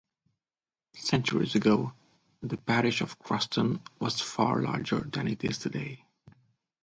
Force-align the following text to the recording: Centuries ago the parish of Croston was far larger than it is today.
Centuries 0.95 1.53
ago 1.53 1.93
the 2.41 2.57
parish 2.57 3.01
of 3.01 3.19
Croston 3.19 3.81
was 3.99 4.19
far 4.19 4.59
larger 4.63 5.01
than 5.01 5.27
it 5.27 5.43
is 5.43 5.59
today. 5.59 6.05